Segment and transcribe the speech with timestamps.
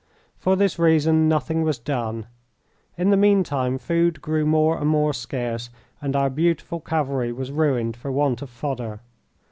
[0.35, 2.25] For this reason, nothing was done.
[2.97, 5.69] In the meantime food grew more and more scarce,
[6.01, 9.01] and our beautiful cavalry was ruined for want of fodder.